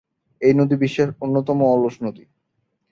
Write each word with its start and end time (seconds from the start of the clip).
এই 0.41 0.53
নদী 0.53 0.75
বিশ্বের 0.75 1.09
অন্যতম 1.21 1.59
অলস 1.65 1.95
নদী। 2.03 2.23